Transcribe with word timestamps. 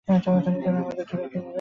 তাড়াতাড়ি, 0.07 0.59
তারা 0.63 0.77
আমাদের 0.77 1.05
ধরে 1.05 1.27
ফেলবে! 1.31 1.49